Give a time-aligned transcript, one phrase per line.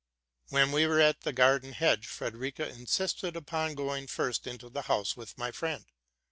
[0.49, 5.15] When we were at the garden hedge, Frederica insisted upon going first into the house
[5.15, 5.85] with my friend.